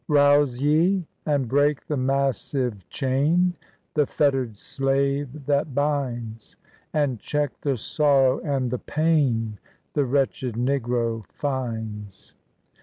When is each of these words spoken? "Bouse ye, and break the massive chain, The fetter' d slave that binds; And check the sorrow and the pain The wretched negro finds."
"Bouse 0.09 0.59
ye, 0.61 1.05
and 1.27 1.47
break 1.47 1.85
the 1.85 1.95
massive 1.95 2.89
chain, 2.89 3.53
The 3.93 4.07
fetter' 4.07 4.47
d 4.47 4.53
slave 4.55 5.45
that 5.45 5.75
binds; 5.75 6.55
And 6.91 7.19
check 7.19 7.51
the 7.61 7.77
sorrow 7.77 8.39
and 8.39 8.71
the 8.71 8.79
pain 8.79 9.59
The 9.93 10.05
wretched 10.05 10.55
negro 10.55 11.23
finds." 11.27 12.33